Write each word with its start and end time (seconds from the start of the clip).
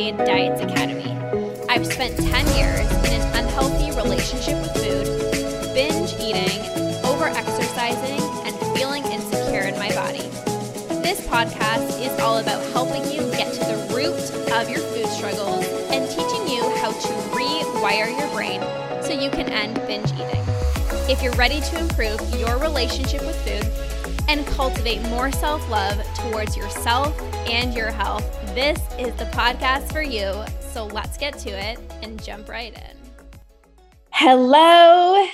Diets 0.00 0.62
Academy. 0.62 1.12
I've 1.68 1.84
spent 1.86 2.16
10 2.16 2.46
years 2.56 2.90
in 3.04 3.20
an 3.20 3.44
unhealthy 3.44 3.94
relationship 3.94 4.56
with 4.56 4.72
food, 4.72 5.74
binge 5.74 6.14
eating, 6.14 6.58
over 7.04 7.26
exercising, 7.26 8.18
and 8.46 8.56
feeling 8.74 9.04
insecure 9.04 9.60
in 9.60 9.78
my 9.78 9.90
body. 9.90 10.22
This 11.02 11.20
podcast 11.26 12.00
is 12.00 12.18
all 12.18 12.38
about 12.38 12.64
helping 12.72 13.04
you 13.12 13.30
get 13.32 13.52
to 13.52 13.60
the 13.60 13.94
root 13.94 14.16
of 14.54 14.70
your 14.70 14.80
food 14.80 15.06
struggles 15.08 15.66
and 15.90 16.08
teaching 16.08 16.48
you 16.48 16.62
how 16.78 16.92
to 16.92 17.08
rewire 17.36 18.18
your 18.18 18.28
brain 18.34 18.62
so 19.02 19.12
you 19.12 19.28
can 19.28 19.50
end 19.50 19.74
binge 19.86 20.10
eating. 20.12 20.44
If 21.10 21.22
you're 21.22 21.34
ready 21.34 21.60
to 21.60 21.78
improve 21.78 22.22
your 22.40 22.56
relationship 22.56 23.20
with 23.20 23.36
food 23.44 23.70
and 24.30 24.46
cultivate 24.46 25.02
more 25.10 25.30
self 25.30 25.68
love 25.68 26.02
towards 26.14 26.56
yourself 26.56 27.14
and 27.46 27.74
your 27.74 27.90
health, 27.90 28.39
this 28.54 28.80
is 28.98 29.14
the 29.14 29.26
podcast 29.26 29.92
for 29.92 30.02
you. 30.02 30.32
So 30.72 30.86
let's 30.86 31.16
get 31.16 31.38
to 31.38 31.50
it 31.50 31.78
and 32.02 32.22
jump 32.22 32.48
right 32.48 32.74
in. 32.74 32.96
Hello, 34.12 35.24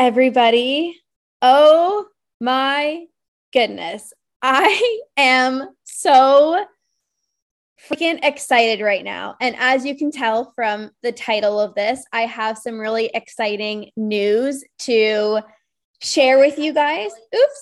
everybody. 0.00 1.00
Oh 1.40 2.06
my 2.40 3.04
goodness. 3.52 4.12
I 4.42 4.98
am 5.16 5.68
so 5.84 6.66
freaking 7.88 8.18
excited 8.24 8.80
right 8.80 9.04
now. 9.04 9.36
And 9.40 9.54
as 9.58 9.86
you 9.86 9.96
can 9.96 10.10
tell 10.10 10.52
from 10.56 10.90
the 11.02 11.12
title 11.12 11.60
of 11.60 11.76
this, 11.76 12.04
I 12.12 12.22
have 12.22 12.58
some 12.58 12.80
really 12.80 13.08
exciting 13.14 13.90
news 13.96 14.64
to 14.80 15.42
share 16.02 16.38
with 16.40 16.58
you 16.58 16.72
guys. 16.72 17.12
Oops. 17.34 17.60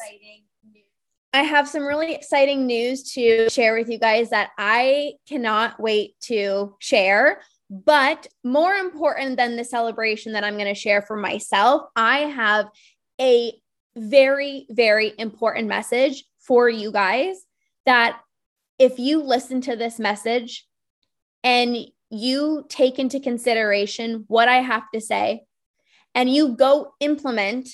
I 1.35 1.43
have 1.43 1.69
some 1.69 1.85
really 1.85 2.15
exciting 2.15 2.67
news 2.67 3.13
to 3.15 3.49
share 3.49 3.75
with 3.75 3.89
you 3.89 3.99
guys 3.99 4.31
that 4.31 4.51
I 4.59 5.15
cannot 5.27 5.81
wait 5.81 6.15
to 6.25 6.77
share. 6.79 7.41
But 7.71 8.27
more 8.45 8.75
important 8.75 9.39
than 9.39 9.57
the 9.57 9.65
celebration 9.65 10.33
that 10.33 10.45
I'm 10.45 10.57
going 10.59 10.67
to 10.67 10.75
share 10.75 11.01
for 11.01 11.17
myself, 11.17 11.89
I 11.97 12.19
have 12.19 12.67
a 13.19 13.55
very, 13.97 14.67
very 14.69 15.13
important 15.19 15.69
message 15.69 16.25
for 16.39 16.69
you 16.69 16.93
guys 16.93 17.37
that 17.87 18.21
if 18.79 18.99
you 18.99 19.23
listen 19.23 19.63
to 19.63 19.77
this 19.77 19.99
message 19.99 20.67
and 21.43 21.79
you 22.11 22.67
take 22.69 22.99
into 22.99 23.21
consideration 23.21 24.25
what 24.29 24.49
I 24.49 24.57
have 24.57 24.85
to 24.93 25.01
say 25.01 25.45
and 26.15 26.29
you 26.29 26.57
go 26.57 26.93
implement 27.01 27.69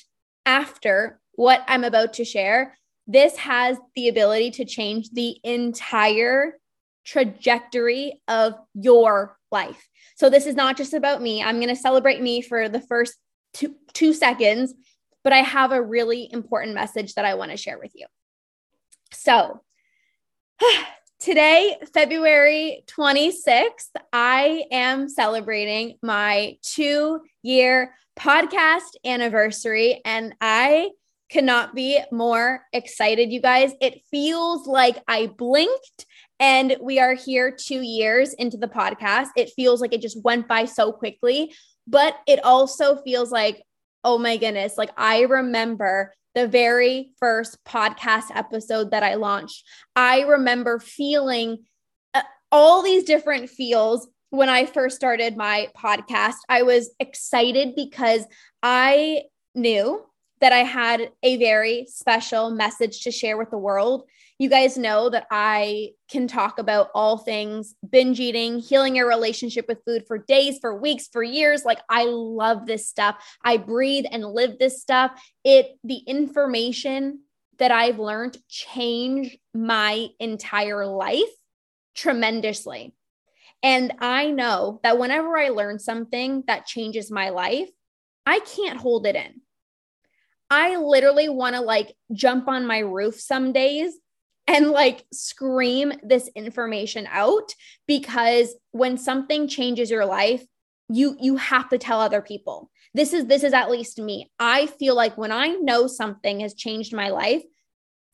after 0.46 1.20
what 1.32 1.64
I'm 1.66 1.82
about 1.82 2.14
to 2.14 2.24
share, 2.24 2.78
this 3.08 3.36
has 3.38 3.78
the 3.96 4.08
ability 4.08 4.52
to 4.52 4.64
change 4.64 5.10
the 5.10 5.36
entire 5.42 6.58
trajectory 7.04 8.20
of 8.28 8.54
your 8.74 9.36
life. 9.50 9.88
So 10.16 10.28
this 10.28 10.46
is 10.46 10.54
not 10.54 10.76
just 10.76 10.92
about 10.92 11.22
me. 11.22 11.42
I'm 11.42 11.56
going 11.56 11.74
to 11.74 11.76
celebrate 11.76 12.20
me 12.20 12.42
for 12.42 12.68
the 12.68 12.80
first 12.80 13.14
two, 13.54 13.74
two 13.94 14.12
seconds, 14.12 14.74
but 15.24 15.32
I 15.32 15.38
have 15.38 15.72
a 15.72 15.82
really 15.82 16.28
important 16.30 16.74
message 16.74 17.14
that 17.14 17.24
I 17.24 17.34
want 17.34 17.50
to 17.50 17.56
share 17.56 17.78
with 17.78 17.92
you. 17.94 18.06
So, 19.12 19.62
Today, 21.20 21.76
February 21.92 22.84
26th, 22.86 23.90
I 24.12 24.66
am 24.70 25.08
celebrating 25.08 25.96
my 26.00 26.58
two 26.62 27.22
year 27.42 27.92
podcast 28.16 28.94
anniversary, 29.04 30.00
and 30.04 30.32
I 30.40 30.90
cannot 31.30 31.74
be 31.74 32.00
more 32.10 32.64
excited, 32.72 33.30
you 33.30 33.40
guys. 33.40 33.72
It 33.80 34.02
feels 34.10 34.66
like 34.66 34.96
I 35.06 35.26
blinked 35.26 36.06
and 36.40 36.76
we 36.80 36.98
are 36.98 37.14
here 37.14 37.54
two 37.54 37.82
years 37.82 38.32
into 38.34 38.56
the 38.56 38.68
podcast. 38.68 39.28
It 39.36 39.50
feels 39.54 39.80
like 39.80 39.92
it 39.92 40.00
just 40.00 40.22
went 40.22 40.48
by 40.48 40.64
so 40.64 40.92
quickly, 40.92 41.54
but 41.86 42.16
it 42.26 42.44
also 42.44 42.96
feels 43.02 43.30
like, 43.30 43.62
oh 44.04 44.18
my 44.18 44.36
goodness, 44.36 44.78
like 44.78 44.90
I 44.96 45.22
remember 45.22 46.14
the 46.34 46.46
very 46.46 47.10
first 47.18 47.58
podcast 47.64 48.26
episode 48.34 48.92
that 48.92 49.02
I 49.02 49.14
launched, 49.14 49.64
I 49.96 50.20
remember 50.20 50.78
feeling 50.78 51.64
uh, 52.14 52.22
all 52.52 52.82
these 52.82 53.04
different 53.04 53.50
feels 53.50 54.08
when 54.30 54.48
I 54.48 54.66
first 54.66 54.96
started 54.96 55.36
my 55.36 55.68
podcast. 55.76 56.36
I 56.48 56.62
was 56.62 56.90
excited 57.00 57.74
because 57.74 58.24
I 58.62 59.22
knew 59.54 60.04
that 60.40 60.52
I 60.52 60.58
had 60.58 61.10
a 61.22 61.36
very 61.36 61.86
special 61.88 62.50
message 62.50 63.02
to 63.02 63.10
share 63.10 63.36
with 63.36 63.50
the 63.50 63.58
world. 63.58 64.08
You 64.38 64.48
guys 64.48 64.78
know 64.78 65.10
that 65.10 65.26
I 65.32 65.90
can 66.08 66.28
talk 66.28 66.58
about 66.58 66.90
all 66.94 67.18
things 67.18 67.74
binge 67.88 68.20
eating, 68.20 68.60
healing 68.60 68.94
your 68.94 69.08
relationship 69.08 69.66
with 69.66 69.82
food 69.84 70.04
for 70.06 70.18
days, 70.18 70.58
for 70.60 70.76
weeks, 70.78 71.08
for 71.08 71.22
years. 71.22 71.64
Like 71.64 71.80
I 71.88 72.04
love 72.04 72.66
this 72.66 72.88
stuff. 72.88 73.16
I 73.44 73.56
breathe 73.56 74.04
and 74.10 74.24
live 74.24 74.58
this 74.58 74.80
stuff. 74.80 75.20
It 75.42 75.76
the 75.82 75.98
information 75.98 77.20
that 77.58 77.72
I've 77.72 77.98
learned 77.98 78.38
change 78.48 79.36
my 79.52 80.08
entire 80.20 80.86
life 80.86 81.24
tremendously. 81.96 82.94
And 83.62 83.94
I 83.98 84.30
know 84.30 84.78
that 84.84 84.98
whenever 84.98 85.36
I 85.36 85.48
learn 85.48 85.80
something 85.80 86.44
that 86.46 86.66
changes 86.66 87.10
my 87.10 87.30
life, 87.30 87.68
I 88.24 88.38
can't 88.40 88.78
hold 88.78 89.06
it 89.06 89.16
in. 89.16 89.40
I 90.50 90.76
literally 90.76 91.28
want 91.28 91.54
to 91.54 91.60
like 91.60 91.94
jump 92.12 92.48
on 92.48 92.66
my 92.66 92.78
roof 92.78 93.20
some 93.20 93.52
days 93.52 93.98
and 94.46 94.70
like 94.70 95.04
scream 95.12 95.92
this 96.02 96.28
information 96.34 97.06
out 97.10 97.54
because 97.86 98.54
when 98.70 98.96
something 98.96 99.46
changes 99.46 99.90
your 99.90 100.06
life, 100.06 100.44
you 100.88 101.16
you 101.20 101.36
have 101.36 101.68
to 101.68 101.78
tell 101.78 102.00
other 102.00 102.22
people. 102.22 102.70
This 102.94 103.12
is 103.12 103.26
this 103.26 103.44
is 103.44 103.52
at 103.52 103.70
least 103.70 103.98
me. 103.98 104.30
I 104.38 104.66
feel 104.66 104.94
like 104.94 105.18
when 105.18 105.32
I 105.32 105.48
know 105.48 105.86
something 105.86 106.40
has 106.40 106.54
changed 106.54 106.94
my 106.94 107.10
life, 107.10 107.42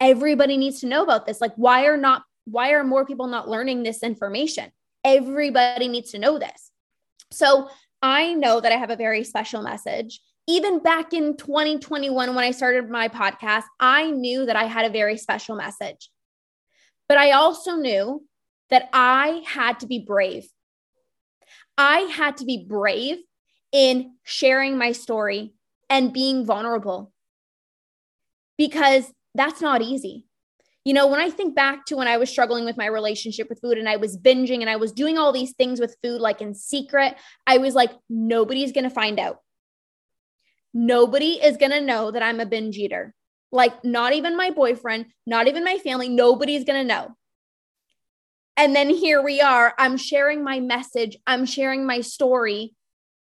everybody 0.00 0.56
needs 0.56 0.80
to 0.80 0.88
know 0.88 1.04
about 1.04 1.26
this. 1.26 1.40
Like 1.40 1.54
why 1.54 1.86
are 1.86 1.96
not 1.96 2.24
why 2.46 2.72
are 2.72 2.84
more 2.84 3.06
people 3.06 3.28
not 3.28 3.48
learning 3.48 3.84
this 3.84 4.02
information? 4.02 4.70
Everybody 5.04 5.88
needs 5.88 6.10
to 6.12 6.18
know 6.18 6.38
this. 6.38 6.70
So, 7.30 7.68
I 8.02 8.34
know 8.34 8.60
that 8.60 8.70
I 8.70 8.76
have 8.76 8.90
a 8.90 8.96
very 8.96 9.24
special 9.24 9.62
message 9.62 10.20
even 10.46 10.80
back 10.80 11.12
in 11.12 11.36
2021, 11.36 12.34
when 12.34 12.44
I 12.44 12.50
started 12.50 12.90
my 12.90 13.08
podcast, 13.08 13.64
I 13.80 14.10
knew 14.10 14.46
that 14.46 14.56
I 14.56 14.64
had 14.64 14.84
a 14.84 14.90
very 14.90 15.16
special 15.16 15.56
message. 15.56 16.10
But 17.08 17.18
I 17.18 17.32
also 17.32 17.76
knew 17.76 18.26
that 18.70 18.88
I 18.92 19.42
had 19.46 19.80
to 19.80 19.86
be 19.86 19.98
brave. 19.98 20.46
I 21.76 22.00
had 22.00 22.36
to 22.38 22.44
be 22.44 22.64
brave 22.68 23.18
in 23.72 24.14
sharing 24.22 24.78
my 24.78 24.92
story 24.92 25.54
and 25.90 26.12
being 26.12 26.46
vulnerable 26.46 27.12
because 28.56 29.12
that's 29.34 29.60
not 29.60 29.82
easy. 29.82 30.26
You 30.84 30.92
know, 30.92 31.06
when 31.06 31.20
I 31.20 31.30
think 31.30 31.56
back 31.56 31.86
to 31.86 31.96
when 31.96 32.08
I 32.08 32.18
was 32.18 32.28
struggling 32.28 32.66
with 32.66 32.76
my 32.76 32.86
relationship 32.86 33.48
with 33.48 33.60
food 33.60 33.78
and 33.78 33.88
I 33.88 33.96
was 33.96 34.18
binging 34.18 34.60
and 34.60 34.68
I 34.68 34.76
was 34.76 34.92
doing 34.92 35.16
all 35.16 35.32
these 35.32 35.54
things 35.54 35.80
with 35.80 35.96
food, 36.02 36.20
like 36.20 36.42
in 36.42 36.54
secret, 36.54 37.16
I 37.46 37.56
was 37.58 37.74
like, 37.74 37.90
nobody's 38.10 38.72
going 38.72 38.84
to 38.84 38.90
find 38.90 39.18
out 39.18 39.38
nobody 40.74 41.42
is 41.42 41.56
going 41.56 41.72
to 41.72 41.80
know 41.80 42.10
that 42.10 42.22
I'm 42.22 42.40
a 42.40 42.46
binge 42.46 42.76
eater. 42.76 43.14
Like, 43.52 43.84
not 43.84 44.12
even 44.12 44.36
my 44.36 44.50
boyfriend, 44.50 45.06
not 45.26 45.46
even 45.46 45.64
my 45.64 45.78
family, 45.78 46.08
nobody's 46.08 46.64
going 46.64 46.82
to 46.82 46.86
know. 46.86 47.16
And 48.56 48.74
then 48.74 48.90
here 48.90 49.22
we 49.22 49.40
are. 49.40 49.74
I'm 49.78 49.96
sharing 49.96 50.44
my 50.44 50.60
message, 50.60 51.16
I'm 51.26 51.46
sharing 51.46 51.86
my 51.86 52.00
story 52.00 52.74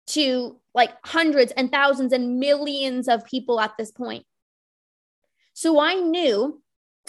to 0.08 0.60
like 0.74 0.92
hundreds 1.06 1.52
and 1.52 1.72
thousands 1.72 2.14
and 2.14 2.40
millions 2.40 3.08
of 3.08 3.26
people 3.26 3.60
at 3.60 3.78
this 3.78 3.92
point. 3.92 4.26
So 5.54 5.80
I 5.80 5.96
knew 5.96 6.62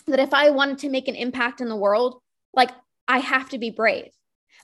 that 0.07 0.19
if 0.19 0.35
I 0.35 0.51
wanted 0.51 0.79
to 0.79 0.89
make 0.89 1.09
an 1.09 1.15
impact 1.15 1.61
in 1.61 1.69
the 1.69 1.77
world, 1.77 2.21
like 2.53 2.71
I 3.09 3.19
have 3.19 3.49
to 3.51 3.59
be 3.59 3.71
brave. 3.71 4.11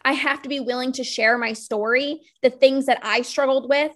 I 0.04 0.12
have 0.12 0.42
to 0.42 0.48
be 0.48 0.60
willing 0.60 0.92
to 0.92 1.04
share 1.04 1.38
my 1.38 1.52
story, 1.52 2.20
the 2.42 2.50
things 2.50 2.86
that 2.86 3.00
I 3.02 3.22
struggled 3.22 3.69
with, 3.69 3.92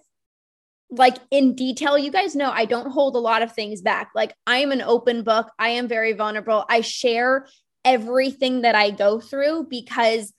like 0.97 1.17
in 1.31 1.55
detail 1.55 1.97
you 1.97 2.11
guys 2.11 2.35
know 2.35 2.51
i 2.51 2.65
don't 2.65 2.91
hold 2.91 3.15
a 3.15 3.19
lot 3.19 3.41
of 3.41 3.51
things 3.51 3.81
back 3.81 4.11
like 4.13 4.33
i 4.45 4.57
am 4.57 4.71
an 4.71 4.81
open 4.81 5.23
book 5.23 5.49
i 5.57 5.69
am 5.69 5.87
very 5.87 6.13
vulnerable 6.13 6.65
i 6.69 6.81
share 6.81 7.47
everything 7.83 8.61
that 8.61 8.75
i 8.75 8.91
go 8.91 9.19
through 9.19 9.65
because 9.69 10.33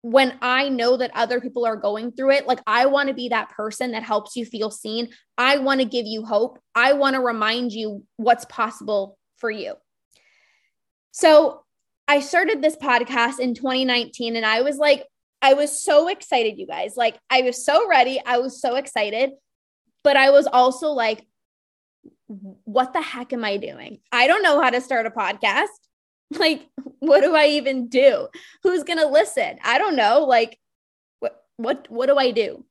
when 0.00 0.36
i 0.40 0.68
know 0.68 0.96
that 0.96 1.10
other 1.14 1.40
people 1.40 1.66
are 1.66 1.76
going 1.76 2.10
through 2.10 2.30
it 2.30 2.46
like 2.46 2.60
i 2.66 2.86
want 2.86 3.08
to 3.08 3.14
be 3.14 3.28
that 3.28 3.50
person 3.50 3.92
that 3.92 4.02
helps 4.02 4.36
you 4.36 4.44
feel 4.44 4.70
seen 4.70 5.08
i 5.36 5.58
want 5.58 5.80
to 5.80 5.86
give 5.86 6.06
you 6.06 6.24
hope 6.24 6.58
i 6.74 6.92
want 6.92 7.14
to 7.14 7.20
remind 7.20 7.72
you 7.72 8.02
what's 8.16 8.44
possible 8.46 9.18
for 9.36 9.50
you 9.50 9.74
so 11.10 11.62
i 12.08 12.20
started 12.20 12.62
this 12.62 12.76
podcast 12.76 13.38
in 13.38 13.54
2019 13.54 14.34
and 14.34 14.46
i 14.46 14.62
was 14.62 14.78
like 14.78 15.06
I 15.44 15.54
was 15.54 15.84
so 15.84 16.06
excited, 16.06 16.56
you 16.56 16.68
guys. 16.68 16.96
Like, 16.96 17.18
I 17.28 17.42
was 17.42 17.64
so 17.64 17.88
ready. 17.88 18.22
I 18.24 18.38
was 18.38 18.60
so 18.60 18.76
excited. 18.76 19.32
But 20.04 20.16
I 20.16 20.30
was 20.30 20.46
also 20.46 20.88
like, 20.88 21.26
what 22.26 22.92
the 22.92 23.02
heck 23.02 23.32
am 23.32 23.44
I 23.44 23.56
doing? 23.56 24.00
I 24.10 24.26
don't 24.26 24.42
know 24.42 24.60
how 24.60 24.70
to 24.70 24.80
start 24.80 25.06
a 25.06 25.10
podcast. 25.10 25.66
Like, 26.38 26.66
what 27.00 27.20
do 27.20 27.36
I 27.36 27.48
even 27.48 27.88
do? 27.88 28.26
Who's 28.62 28.84
going 28.84 28.98
to 28.98 29.06
listen? 29.06 29.58
I 29.62 29.76
don't 29.76 29.96
know. 29.96 30.20
Like, 30.20 30.58
what, 31.20 31.44
what, 31.58 31.86
what 31.90 32.06
do 32.06 32.16
I 32.16 32.30
do? 32.30 32.64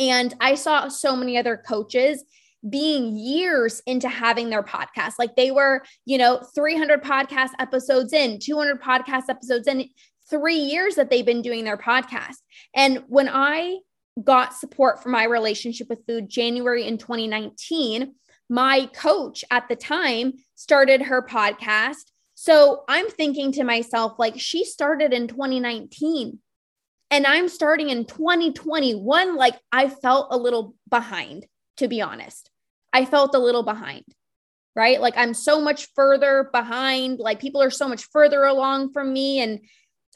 And 0.00 0.34
I 0.40 0.56
saw 0.56 0.88
so 0.88 1.14
many 1.14 1.38
other 1.38 1.56
coaches 1.56 2.24
being 2.68 3.16
years 3.16 3.82
into 3.86 4.08
having 4.08 4.50
their 4.50 4.64
podcast. 4.64 5.12
Like 5.16 5.36
they 5.36 5.52
were, 5.52 5.84
you 6.06 6.18
know, 6.18 6.40
300 6.56 7.04
podcast 7.04 7.50
episodes 7.60 8.12
in, 8.12 8.40
200 8.40 8.82
podcast 8.82 9.28
episodes 9.28 9.68
in, 9.68 9.88
three 10.28 10.56
years 10.56 10.96
that 10.96 11.10
they've 11.10 11.24
been 11.24 11.42
doing 11.42 11.64
their 11.64 11.76
podcast. 11.76 12.36
And 12.74 13.04
when 13.06 13.28
I 13.28 13.78
got 14.22 14.54
support 14.54 15.02
for 15.02 15.08
my 15.08 15.24
relationship 15.24 15.88
with 15.88 16.06
food 16.06 16.28
January 16.28 16.86
in 16.86 16.98
2019, 16.98 18.14
my 18.48 18.86
coach 18.94 19.44
at 19.50 19.68
the 19.68 19.76
time 19.76 20.34
started 20.54 21.02
her 21.02 21.22
podcast. 21.22 22.10
So 22.34 22.84
I'm 22.88 23.08
thinking 23.08 23.52
to 23.52 23.64
myself, 23.64 24.18
like, 24.18 24.38
she 24.38 24.64
started 24.64 25.12
in 25.12 25.26
2019 25.26 26.38
and 27.10 27.26
I'm 27.26 27.48
starting 27.48 27.90
in 27.90 28.04
2021. 28.04 29.36
Like, 29.36 29.58
I 29.72 29.88
felt 29.88 30.28
a 30.30 30.36
little 30.36 30.74
behind, 30.88 31.46
to 31.78 31.88
be 31.88 32.02
honest. 32.02 32.50
I 32.92 33.04
felt 33.04 33.34
a 33.34 33.38
little 33.38 33.62
behind, 33.62 34.04
right? 34.74 35.00
Like, 35.00 35.16
I'm 35.16 35.34
so 35.34 35.60
much 35.60 35.88
further 35.94 36.48
behind. 36.52 37.18
Like, 37.18 37.40
people 37.40 37.62
are 37.62 37.70
so 37.70 37.88
much 37.88 38.04
further 38.04 38.44
along 38.44 38.92
from 38.92 39.12
me. 39.12 39.40
And 39.40 39.60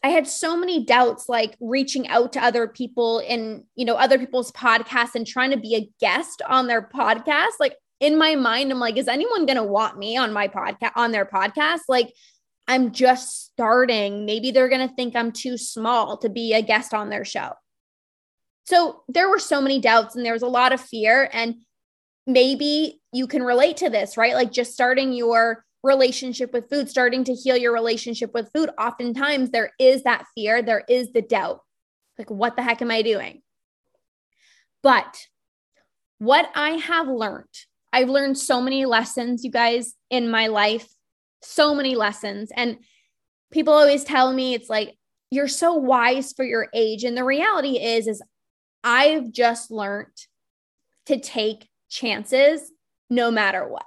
I 0.02 0.08
had 0.08 0.26
so 0.26 0.56
many 0.56 0.84
doubts, 0.84 1.28
like 1.28 1.56
reaching 1.60 2.08
out 2.08 2.32
to 2.32 2.42
other 2.42 2.66
people 2.66 3.18
in, 3.18 3.64
you 3.76 3.84
know, 3.84 3.96
other 3.96 4.18
people's 4.18 4.50
podcasts 4.52 5.14
and 5.14 5.26
trying 5.26 5.50
to 5.50 5.58
be 5.58 5.74
a 5.76 5.90
guest 6.00 6.40
on 6.48 6.66
their 6.66 6.82
podcast. 6.82 7.60
Like, 7.60 7.76
in 8.00 8.16
my 8.16 8.34
mind, 8.34 8.72
I'm 8.72 8.78
like, 8.78 8.96
is 8.96 9.08
anyone 9.08 9.44
going 9.44 9.58
to 9.58 9.62
want 9.62 9.98
me 9.98 10.16
on 10.16 10.32
my 10.32 10.48
podcast, 10.48 10.92
on 10.96 11.12
their 11.12 11.26
podcast? 11.26 11.80
Like, 11.86 12.14
I'm 12.66 12.92
just 12.92 13.44
starting. 13.46 14.24
Maybe 14.24 14.52
they're 14.52 14.70
going 14.70 14.88
to 14.88 14.94
think 14.94 15.14
I'm 15.14 15.32
too 15.32 15.58
small 15.58 16.16
to 16.18 16.30
be 16.30 16.54
a 16.54 16.62
guest 16.62 16.94
on 16.94 17.10
their 17.10 17.24
show. 17.24 17.52
So 18.64 19.02
there 19.08 19.28
were 19.28 19.38
so 19.38 19.60
many 19.60 19.80
doubts 19.80 20.16
and 20.16 20.24
there 20.24 20.32
was 20.32 20.42
a 20.42 20.46
lot 20.46 20.72
of 20.72 20.80
fear. 20.80 21.28
And 21.32 21.56
maybe 22.26 23.00
you 23.12 23.26
can 23.26 23.42
relate 23.42 23.78
to 23.78 23.90
this, 23.90 24.16
right? 24.16 24.34
Like 24.34 24.52
just 24.52 24.72
starting 24.72 25.12
your 25.12 25.64
relationship 25.82 26.52
with 26.52 26.68
food, 26.68 26.88
starting 26.88 27.24
to 27.24 27.34
heal 27.34 27.56
your 27.56 27.72
relationship 27.72 28.32
with 28.34 28.50
food. 28.52 28.70
Oftentimes 28.78 29.50
there 29.50 29.72
is 29.78 30.02
that 30.02 30.26
fear, 30.34 30.62
there 30.62 30.84
is 30.88 31.12
the 31.12 31.22
doubt. 31.22 31.60
Like, 32.18 32.30
what 32.30 32.56
the 32.56 32.62
heck 32.62 32.82
am 32.82 32.90
I 32.90 33.02
doing? 33.02 33.42
But 34.82 35.26
what 36.18 36.50
I 36.54 36.70
have 36.72 37.08
learned 37.08 37.46
I've 37.92 38.08
learned 38.08 38.38
so 38.38 38.60
many 38.60 38.84
lessons, 38.84 39.44
you 39.44 39.50
guys, 39.50 39.94
in 40.10 40.30
my 40.30 40.46
life, 40.46 40.88
so 41.42 41.74
many 41.74 41.96
lessons. 41.96 42.50
And 42.54 42.78
people 43.50 43.74
always 43.74 44.04
tell 44.04 44.32
me 44.32 44.54
it's 44.54 44.70
like, 44.70 44.96
you're 45.30 45.48
so 45.48 45.74
wise 45.74 46.32
for 46.32 46.44
your 46.44 46.68
age. 46.74 47.04
And 47.04 47.16
the 47.16 47.24
reality 47.24 47.78
is, 47.78 48.06
is 48.06 48.22
I've 48.82 49.32
just 49.32 49.70
learned 49.70 50.16
to 51.06 51.18
take 51.18 51.68
chances 51.88 52.72
no 53.08 53.30
matter 53.30 53.66
what. 53.66 53.84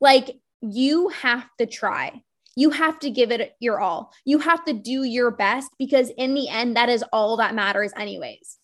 Like 0.00 0.38
you 0.60 1.08
have 1.08 1.46
to 1.58 1.66
try. 1.66 2.22
You 2.56 2.70
have 2.70 2.98
to 3.00 3.10
give 3.10 3.30
it 3.30 3.54
your 3.60 3.80
all. 3.80 4.12
You 4.24 4.40
have 4.40 4.64
to 4.64 4.72
do 4.72 5.04
your 5.04 5.30
best 5.30 5.70
because 5.78 6.10
in 6.16 6.34
the 6.34 6.48
end, 6.48 6.76
that 6.76 6.88
is 6.88 7.04
all 7.12 7.36
that 7.36 7.54
matters, 7.54 7.92
anyways. 7.96 8.58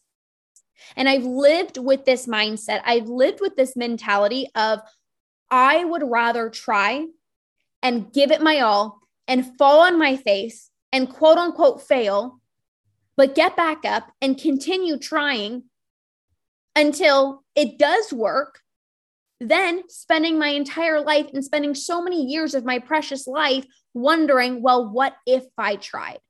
And 0.96 1.08
I've 1.08 1.24
lived 1.24 1.78
with 1.78 2.04
this 2.04 2.26
mindset. 2.26 2.80
I've 2.84 3.08
lived 3.08 3.40
with 3.40 3.56
this 3.56 3.76
mentality 3.76 4.48
of 4.54 4.80
I 5.50 5.84
would 5.84 6.02
rather 6.04 6.50
try 6.50 7.06
and 7.82 8.12
give 8.12 8.30
it 8.30 8.42
my 8.42 8.60
all 8.60 8.98
and 9.28 9.56
fall 9.56 9.80
on 9.80 9.98
my 9.98 10.16
face 10.16 10.70
and 10.92 11.08
quote 11.08 11.38
unquote 11.38 11.82
fail, 11.82 12.40
but 13.16 13.34
get 13.34 13.56
back 13.56 13.84
up 13.84 14.10
and 14.20 14.36
continue 14.36 14.98
trying 14.98 15.64
until 16.74 17.44
it 17.54 17.78
does 17.78 18.12
work. 18.12 18.60
Then 19.40 19.82
spending 19.88 20.38
my 20.38 20.48
entire 20.48 21.00
life 21.00 21.26
and 21.32 21.44
spending 21.44 21.74
so 21.74 22.02
many 22.02 22.24
years 22.24 22.54
of 22.54 22.64
my 22.64 22.78
precious 22.78 23.26
life 23.26 23.66
wondering, 23.92 24.62
well, 24.62 24.88
what 24.88 25.14
if 25.26 25.44
I 25.58 25.76
tried? 25.76 26.20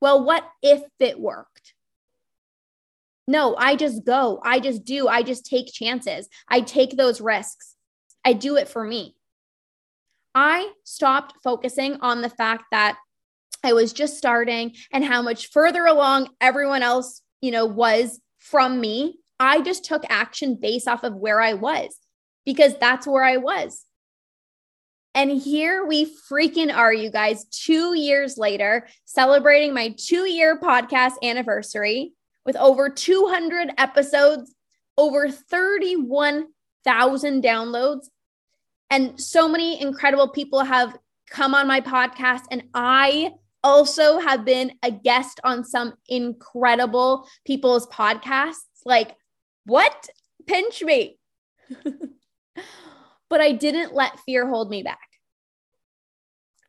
Well, 0.00 0.24
what 0.24 0.44
if 0.62 0.82
it 0.98 1.20
worked? 1.20 1.74
No, 3.26 3.56
I 3.56 3.76
just 3.76 4.04
go. 4.04 4.40
I 4.44 4.60
just 4.60 4.84
do. 4.84 5.08
I 5.08 5.22
just 5.22 5.46
take 5.46 5.72
chances. 5.72 6.28
I 6.48 6.60
take 6.60 6.96
those 6.96 7.20
risks. 7.20 7.74
I 8.24 8.34
do 8.34 8.56
it 8.56 8.68
for 8.68 8.84
me. 8.84 9.16
I 10.34 10.72
stopped 10.84 11.36
focusing 11.42 11.98
on 12.00 12.20
the 12.20 12.28
fact 12.28 12.64
that 12.70 12.98
I 13.62 13.72
was 13.72 13.92
just 13.92 14.18
starting 14.18 14.74
and 14.92 15.04
how 15.04 15.22
much 15.22 15.50
further 15.50 15.86
along 15.86 16.28
everyone 16.40 16.82
else, 16.82 17.22
you 17.40 17.50
know, 17.50 17.64
was 17.64 18.20
from 18.38 18.80
me. 18.80 19.18
I 19.40 19.62
just 19.62 19.84
took 19.84 20.04
action 20.10 20.58
based 20.60 20.88
off 20.88 21.02
of 21.02 21.14
where 21.14 21.40
I 21.40 21.54
was 21.54 21.96
because 22.44 22.76
that's 22.78 23.06
where 23.06 23.24
I 23.24 23.38
was. 23.38 23.86
And 25.14 25.30
here 25.30 25.86
we 25.86 26.06
freaking 26.06 26.74
are, 26.74 26.92
you 26.92 27.08
guys, 27.08 27.44
two 27.44 27.96
years 27.96 28.36
later, 28.36 28.88
celebrating 29.04 29.72
my 29.72 29.94
two 29.96 30.28
year 30.28 30.58
podcast 30.58 31.12
anniversary 31.22 32.14
with 32.44 32.56
over 32.56 32.90
200 32.90 33.70
episodes, 33.78 34.52
over 34.98 35.30
31,000 35.30 37.44
downloads. 37.44 38.08
And 38.90 39.20
so 39.20 39.48
many 39.48 39.80
incredible 39.80 40.28
people 40.28 40.64
have 40.64 40.96
come 41.30 41.54
on 41.54 41.68
my 41.68 41.80
podcast. 41.80 42.42
And 42.50 42.64
I 42.74 43.30
also 43.62 44.18
have 44.18 44.44
been 44.44 44.72
a 44.82 44.90
guest 44.90 45.38
on 45.44 45.64
some 45.64 45.94
incredible 46.08 47.28
people's 47.46 47.86
podcasts. 47.86 48.64
Like, 48.84 49.16
what? 49.64 50.08
Pinch 50.46 50.82
me. 50.82 51.18
but 53.28 53.40
I 53.40 53.52
didn't 53.52 53.94
let 53.94 54.20
fear 54.20 54.48
hold 54.48 54.70
me 54.70 54.82
back. 54.82 54.98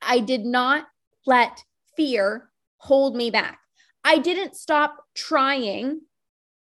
I 0.02 0.20
did 0.20 0.46
not 0.46 0.86
let 1.26 1.64
fear 1.98 2.50
hold 2.78 3.16
me 3.16 3.32
back. 3.32 3.60
I 4.04 4.20
didn't 4.20 4.56
stop 4.56 5.04
trying 5.16 6.02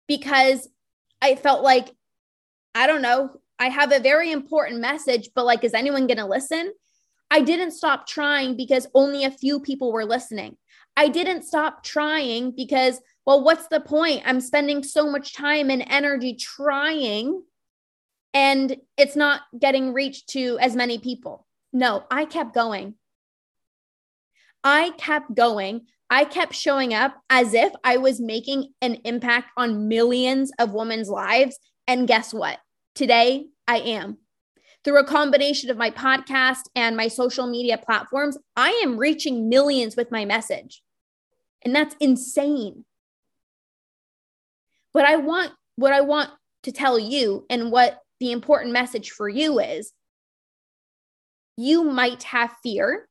because 0.07 0.67
I 1.21 1.35
felt 1.35 1.63
like, 1.63 1.89
I 2.75 2.87
don't 2.87 3.01
know, 3.01 3.39
I 3.59 3.69
have 3.69 3.91
a 3.91 3.99
very 3.99 4.31
important 4.31 4.81
message, 4.81 5.29
but 5.35 5.45
like, 5.45 5.63
is 5.63 5.73
anyone 5.73 6.07
going 6.07 6.17
to 6.17 6.25
listen? 6.25 6.73
I 7.31 7.41
didn't 7.41 7.71
stop 7.71 8.07
trying 8.07 8.57
because 8.57 8.87
only 8.93 9.23
a 9.23 9.31
few 9.31 9.59
people 9.59 9.91
were 9.91 10.05
listening. 10.05 10.57
I 10.97 11.07
didn't 11.07 11.43
stop 11.43 11.83
trying 11.83 12.51
because, 12.51 12.99
well, 13.25 13.43
what's 13.43 13.67
the 13.67 13.79
point? 13.79 14.23
I'm 14.25 14.41
spending 14.41 14.83
so 14.83 15.09
much 15.09 15.33
time 15.33 15.69
and 15.69 15.83
energy 15.87 16.35
trying 16.35 17.43
and 18.33 18.75
it's 18.97 19.15
not 19.15 19.41
getting 19.57 19.93
reached 19.93 20.29
to 20.29 20.57
as 20.59 20.75
many 20.75 20.99
people. 20.99 21.45
No, 21.73 22.03
I 22.09 22.25
kept 22.25 22.53
going. 22.53 22.95
I 24.63 24.91
kept 24.97 25.33
going 25.35 25.81
I 26.09 26.25
kept 26.25 26.55
showing 26.55 26.93
up 26.93 27.15
as 27.29 27.53
if 27.53 27.71
I 27.83 27.97
was 27.97 28.19
making 28.19 28.73
an 28.81 28.95
impact 29.05 29.51
on 29.57 29.87
millions 29.87 30.51
of 30.57 30.73
women's 30.73 31.07
lives. 31.07 31.59
And 31.87 32.07
guess 32.07 32.33
what? 32.33 32.57
Today, 32.95 33.45
I 33.67 33.77
am. 33.77 34.17
Through 34.83 34.99
a 34.99 35.05
combination 35.05 35.69
of 35.69 35.77
my 35.77 35.91
podcast 35.91 36.61
and 36.75 36.97
my 36.97 37.09
social 37.09 37.47
media 37.47 37.77
platforms, 37.77 38.37
I 38.55 38.69
am 38.83 38.97
reaching 38.97 39.49
millions 39.49 39.95
with 39.95 40.11
my 40.11 40.25
message. 40.25 40.81
And 41.63 41.75
that's 41.75 41.95
insane. 41.99 42.85
But 44.93 45.05
I 45.05 45.17
want 45.17 45.51
what 45.75 45.93
I 45.93 46.01
want 46.01 46.31
to 46.63 46.71
tell 46.71 46.97
you 46.97 47.45
and 47.49 47.71
what 47.71 47.99
the 48.19 48.31
important 48.31 48.73
message 48.73 49.11
for 49.11 49.27
you 49.27 49.59
is 49.59 49.91
you 51.57 51.83
might 51.83 52.23
have 52.23 52.55
fear 52.63 53.07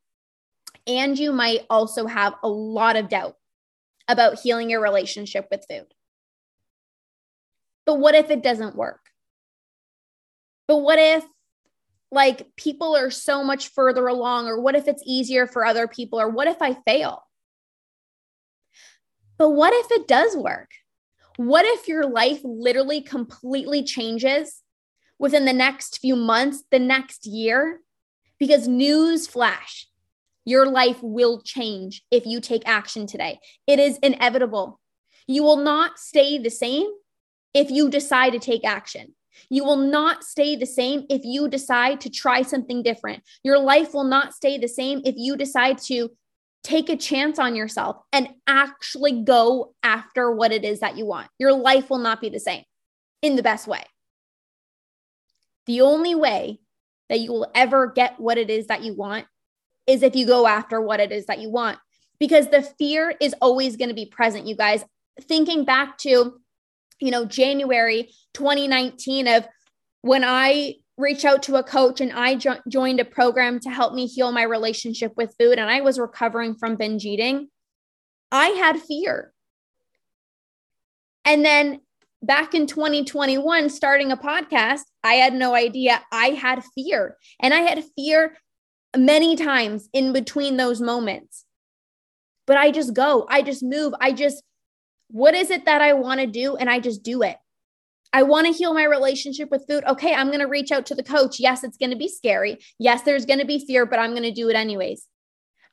and 0.87 1.19
you 1.19 1.33
might 1.33 1.67
also 1.69 2.07
have 2.07 2.35
a 2.43 2.49
lot 2.49 2.97
of 2.97 3.09
doubt 3.09 3.35
about 4.09 4.41
healing 4.41 4.71
your 4.71 4.81
relationship 4.81 5.47
with 5.51 5.67
food. 5.69 5.87
But 7.85 7.97
what 7.97 8.15
if 8.15 8.31
it 8.31 8.43
doesn't 8.43 8.77
work? 8.77 9.01
But 10.67 10.79
what 10.79 10.99
if 10.99 11.25
like 12.11 12.47
people 12.57 12.97
are 12.97 13.11
so 13.11 13.45
much 13.45 13.69
further 13.69 14.07
along 14.07 14.47
or 14.47 14.61
what 14.61 14.75
if 14.75 14.89
it's 14.89 15.03
easier 15.07 15.47
for 15.47 15.65
other 15.65 15.87
people 15.87 16.21
or 16.21 16.29
what 16.29 16.49
if 16.49 16.63
I 16.63 16.75
fail? 16.75 17.23
But 19.37 19.51
what 19.51 19.73
if 19.75 19.91
it 19.93 20.09
does 20.09 20.37
work? 20.37 20.71
What 21.37 21.65
if 21.65 21.87
your 21.87 22.07
life 22.07 22.41
literally 22.43 23.01
completely 23.01 23.85
changes 23.85 24.63
within 25.19 25.45
the 25.45 25.53
next 25.53 25.99
few 26.01 26.17
months, 26.17 26.65
the 26.71 26.79
next 26.79 27.27
year? 27.27 27.81
Because 28.39 28.69
news 28.69 29.27
flash, 29.27 29.87
your 30.45 30.67
life 30.67 30.99
will 31.03 31.41
change 31.43 32.03
if 32.11 32.25
you 32.25 32.41
take 32.41 32.67
action 32.67 33.07
today. 33.07 33.39
It 33.67 33.79
is 33.79 33.99
inevitable. 33.99 34.81
You 35.27 35.43
will 35.43 35.57
not 35.57 35.99
stay 35.99 36.39
the 36.39 36.51
same 36.51 36.87
if 37.53 37.71
you 37.71 37.91
decide 37.91 38.33
to 38.33 38.39
take 38.39 38.65
action. 38.65 39.15
You 39.51 39.65
will 39.65 39.77
not 39.77 40.25
stay 40.25 40.57
the 40.57 40.67
same 40.67 41.05
if 41.09 41.23
you 41.25 41.49
decide 41.49 42.01
to 42.03 42.11
try 42.11 42.43
something 42.43 42.83
different. 42.83 43.23
Your 43.43 43.59
life 43.59 43.95
will 43.95 44.05
not 44.05 44.35
stay 44.35 44.59
the 44.59 44.69
same 44.69 45.03
if 45.05 45.15
you 45.17 45.37
decide 45.37 45.79
to 45.83 46.11
take 46.65 46.89
a 46.89 46.97
chance 46.97 47.39
on 47.39 47.55
yourself 47.55 47.97
and 48.13 48.29
actually 48.47 49.23
go 49.23 49.75
after 49.83 50.31
what 50.33 50.53
it 50.53 50.65
is 50.65 50.81
that 50.81 50.97
you 50.97 51.07
want. 51.07 51.29
Your 51.39 51.53
life 51.53 51.89
will 51.89 51.99
not 51.99 52.21
be 52.21 52.29
the 52.29 52.41
same 52.41 52.65
in 53.23 53.37
the 53.37 53.43
best 53.43 53.67
way. 53.67 53.85
The 55.69 55.83
only 55.83 56.15
way 56.15 56.61
that 57.11 57.21
you 57.21 57.31
will 57.31 57.51
ever 57.55 57.87
get 57.87 58.19
what 58.19 58.39
it 58.39 58.49
is 58.51 58.67
that 58.67 58.83
you 58.83 58.95
want 58.95 59.27
is 59.87 60.03
if 60.03 60.17
you 60.17 60.27
go 60.27 60.47
after 60.47 60.81
what 60.81 60.99
it 60.99 61.13
is 61.13 61.27
that 61.27 61.41
you 61.41 61.51
want. 61.51 61.79
Because 62.19 62.49
the 62.49 62.63
fear 62.63 63.15
is 63.21 63.35
always 63.41 63.77
going 63.77 63.91
to 63.91 63.95
be 63.95 64.07
present, 64.07 64.47
you 64.47 64.57
guys. 64.57 64.85
Thinking 65.21 65.65
back 65.65 65.99
to, 65.99 66.41
you 67.01 67.11
know, 67.11 67.27
January 67.27 68.11
2019 68.33 69.29
of 69.29 69.47
when 70.01 70.25
I 70.25 70.77
reached 70.97 71.27
out 71.27 71.43
to 71.45 71.57
a 71.57 71.63
coach 71.63 72.01
and 72.01 72.13
I 72.13 72.35
jo- 72.35 72.61
joined 72.69 73.01
a 73.01 73.05
program 73.05 73.61
to 73.61 73.71
help 73.71 73.93
me 73.93 74.07
heal 74.07 74.33
my 74.33 74.43
relationship 74.43 75.13
with 75.17 75.35
food 75.39 75.59
and 75.59 75.71
I 75.71 75.83
was 75.83 75.99
recovering 75.99 76.55
from 76.55 76.77
binge 76.77 77.05
eating, 77.05 77.49
I 78.33 78.49
had 78.49 78.81
fear. 78.81 79.33
And 81.27 81.45
then 81.45 81.81
back 82.23 82.55
in 82.55 82.67
2021, 82.67 83.71
starting 83.71 84.13
a 84.13 84.17
podcast, 84.17 84.83
I 85.05 85.15
had 85.15 85.35
no 85.35 85.55
idea 85.55 86.03
I 86.13 86.29
had 86.29 86.65
fear. 86.75 87.17
And 87.41 87.55
I 87.55 87.61
had 87.61 87.85
fear 87.97 88.37
many 88.97 89.37
times 89.37 89.89
in 89.93 90.13
between 90.13 90.57
those 90.57 90.81
moments. 90.81 91.45
But 92.47 92.57
I 92.57 92.71
just 92.71 92.95
go, 92.95 93.27
I 93.29 93.43
just 93.43 93.63
move, 93.63 93.93
I 94.01 94.13
just, 94.13 94.43
what 95.09 95.35
is 95.35 95.51
it 95.51 95.67
that 95.67 95.83
I 95.83 95.93
want 95.93 96.21
to 96.21 96.27
do? 96.27 96.57
And 96.57 96.71
I 96.71 96.81
just 96.81 97.03
do 97.03 97.23
it. 97.23 97.37
I 98.13 98.23
want 98.23 98.47
to 98.47 98.53
heal 98.53 98.73
my 98.73 98.85
relationship 98.85 99.51
with 99.51 99.67
food. 99.69 99.85
Okay, 99.85 100.15
I'm 100.15 100.29
going 100.29 100.41
to 100.41 100.47
reach 100.47 100.73
out 100.73 100.87
to 100.87 100.95
the 100.95 101.03
coach. 101.03 101.39
Yes, 101.39 101.63
it's 101.63 101.77
going 101.77 101.91
to 101.91 101.97
be 101.97 102.09
scary. 102.09 102.59
Yes, 102.79 103.03
there's 103.03 103.27
going 103.27 103.41
to 103.41 103.45
be 103.45 103.65
fear, 103.65 103.85
but 103.85 103.99
I'm 103.99 104.13
going 104.13 104.23
to 104.23 104.33
do 104.33 104.49
it 104.49 104.57
anyways. 104.57 105.07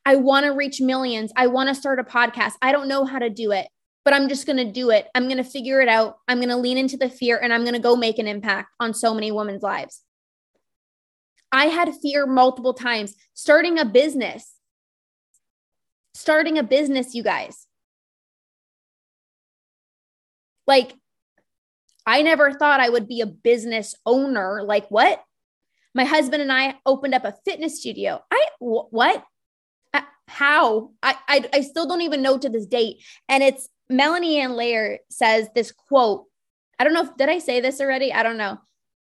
I 0.04 0.16
want 0.16 0.44
to 0.44 0.52
reach 0.52 0.80
millions. 0.80 1.32
I 1.34 1.46
want 1.46 1.70
to 1.70 1.74
start 1.74 1.98
a 1.98 2.04
podcast. 2.04 2.52
I 2.60 2.72
don't 2.72 2.88
know 2.88 3.06
how 3.06 3.18
to 3.18 3.30
do 3.30 3.52
it, 3.52 3.66
but 4.06 4.14
I'm 4.14 4.28
just 4.28 4.46
going 4.46 4.58
to 4.58 4.64
do 4.64 4.90
it. 4.90 5.08
I'm 5.16 5.24
going 5.24 5.38
to 5.38 5.42
figure 5.42 5.80
it 5.80 5.88
out. 5.88 6.18
I'm 6.28 6.38
going 6.38 6.50
to 6.50 6.56
lean 6.56 6.78
into 6.78 6.96
the 6.96 7.10
fear 7.10 7.40
and 7.42 7.52
I'm 7.52 7.62
going 7.62 7.74
to 7.74 7.80
go 7.80 7.96
make 7.96 8.20
an 8.20 8.28
impact 8.28 8.68
on 8.78 8.94
so 8.94 9.12
many 9.12 9.32
women's 9.32 9.64
lives. 9.64 10.00
I 11.50 11.64
had 11.64 11.92
fear 12.00 12.24
multiple 12.24 12.72
times 12.72 13.16
starting 13.34 13.80
a 13.80 13.84
business. 13.84 14.54
Starting 16.14 16.56
a 16.56 16.62
business, 16.62 17.16
you 17.16 17.24
guys. 17.24 17.66
Like, 20.68 20.94
I 22.06 22.22
never 22.22 22.52
thought 22.52 22.78
I 22.78 22.88
would 22.88 23.08
be 23.08 23.22
a 23.22 23.26
business 23.26 23.96
owner. 24.06 24.62
Like, 24.62 24.88
what? 24.88 25.20
My 25.96 26.04
husband 26.04 26.42
and 26.42 26.52
I 26.52 26.76
opened 26.86 27.14
up 27.14 27.24
a 27.24 27.34
fitness 27.44 27.80
studio. 27.80 28.22
I, 28.30 28.46
wh- 28.60 28.92
what? 28.92 29.24
Uh, 29.92 30.02
how? 30.28 30.92
I, 31.02 31.16
I, 31.26 31.48
I 31.54 31.60
still 31.62 31.88
don't 31.88 32.02
even 32.02 32.22
know 32.22 32.38
to 32.38 32.48
this 32.48 32.66
date. 32.66 32.98
And 33.28 33.42
it's 33.42 33.68
Melanie 33.88 34.38
Ann 34.38 34.54
Layer 34.54 34.98
says 35.10 35.48
this 35.54 35.72
quote. 35.72 36.24
I 36.78 36.84
don't 36.84 36.92
know 36.92 37.04
if, 37.04 37.16
did 37.16 37.28
I 37.28 37.38
say 37.38 37.60
this 37.60 37.80
already? 37.80 38.12
I 38.12 38.22
don't 38.22 38.36
know. 38.36 38.58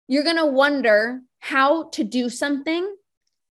You're 0.07 0.23
going 0.23 0.37
to 0.37 0.45
wonder 0.45 1.21
how 1.39 1.89
to 1.89 2.03
do 2.03 2.29
something, 2.29 2.95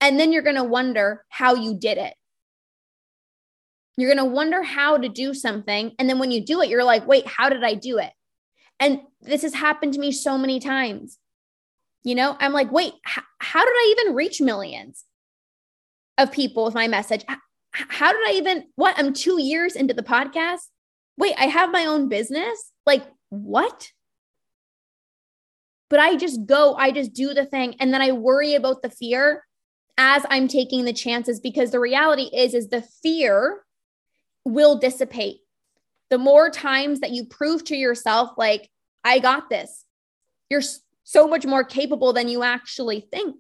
and 0.01 0.19
then 0.19 0.33
you're 0.33 0.43
going 0.43 0.57
to 0.57 0.65
wonder 0.65 1.25
how 1.29 1.55
you 1.55 1.75
did 1.79 1.99
it. 1.99 2.15
You're 3.97 4.15
going 4.15 4.25
to 4.25 4.33
wonder 4.33 4.63
how 4.63 4.97
to 4.97 5.09
do 5.09 5.35
something. 5.35 5.93
And 5.99 6.09
then 6.09 6.19
when 6.19 6.31
you 6.31 6.45
do 6.45 6.61
it, 6.63 6.69
you're 6.69 6.85
like, 6.85 7.07
wait, 7.07 7.27
how 7.27 7.49
did 7.49 7.65
I 7.65 7.75
do 7.75 7.99
it? 7.99 8.13
And 8.79 9.01
this 9.21 9.43
has 9.43 9.55
happened 9.55 9.95
to 9.95 10.01
me 10.01 10.13
so 10.13 10.39
many 10.39 10.61
times. 10.61 11.19
You 12.05 12.15
know, 12.15 12.37
I'm 12.39 12.53
like, 12.53 12.71
wait, 12.71 12.93
h- 13.09 13.25
how 13.41 13.65
did 13.65 13.75
I 13.75 13.97
even 13.99 14.15
reach 14.15 14.41
millions 14.41 15.05
of 16.17 16.31
people 16.31 16.65
with 16.65 16.75
my 16.75 16.87
message? 16.87 17.25
H- 17.29 17.39
how 17.73 18.13
did 18.13 18.21
I 18.29 18.35
even, 18.37 18.65
what? 18.77 18.97
I'm 18.97 19.13
two 19.13 19.43
years 19.43 19.75
into 19.75 19.95
the 19.95 20.03
podcast. 20.05 20.69
Wait, 21.19 21.35
I 21.37 21.47
have 21.47 21.71
my 21.71 21.85
own 21.85 22.09
business? 22.09 22.73
Like, 22.87 23.05
what? 23.29 23.91
But 25.91 26.01
I 26.01 26.17
just 26.17 26.47
go, 26.47 26.75
I 26.75 26.91
just 26.91 27.13
do 27.13 27.35
the 27.35 27.45
thing. 27.45 27.77
And 27.81 27.93
then 27.93 28.01
I 28.01 28.13
worry 28.13 28.55
about 28.55 28.81
the 28.81 28.91
fear 28.91 29.45
as 29.99 30.25
I'm 30.31 30.49
taking 30.49 30.85
the 30.85 30.93
chances 30.93 31.41
because 31.41 31.71
the 31.71 31.81
reality 31.81 32.31
is, 32.35 32.55
is 32.55 32.69
the 32.69 32.83
fear 33.03 33.65
will 34.45 34.79
dissipate 34.79 35.41
the 36.11 36.19
more 36.19 36.51
times 36.51 37.01
that 37.01 37.11
you 37.11 37.25
prove 37.25 37.65
to 37.65 37.77
yourself, 37.77 38.31
like, 38.37 38.71
I 39.05 39.19
got 39.19 39.51
this, 39.51 39.85
you're 40.51 40.63
so 41.05 41.27
much 41.27 41.47
more 41.47 41.65
capable 41.65 42.13
than 42.13 42.29
you 42.29 42.43
actually 42.43 43.01
think. 43.13 43.37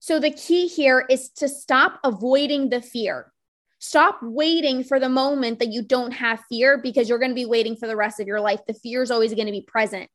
So, 0.00 0.18
the 0.18 0.30
key 0.30 0.68
here 0.68 1.04
is 1.08 1.28
to 1.30 1.48
stop 1.48 2.00
avoiding 2.02 2.70
the 2.70 2.80
fear. 2.80 3.32
Stop 3.78 4.18
waiting 4.22 4.82
for 4.82 4.98
the 4.98 5.08
moment 5.08 5.60
that 5.60 5.72
you 5.72 5.82
don't 5.82 6.12
have 6.12 6.44
fear 6.48 6.78
because 6.78 7.08
you're 7.08 7.18
going 7.18 7.30
to 7.30 7.34
be 7.34 7.46
waiting 7.46 7.76
for 7.76 7.86
the 7.86 7.96
rest 7.96 8.18
of 8.20 8.26
your 8.26 8.40
life. 8.40 8.60
The 8.66 8.74
fear 8.74 9.02
is 9.02 9.10
always 9.10 9.34
going 9.34 9.46
to 9.46 9.52
be 9.52 9.62
present. 9.62 10.10